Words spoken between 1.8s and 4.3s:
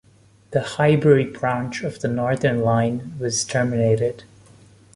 of the Northern line was terminated.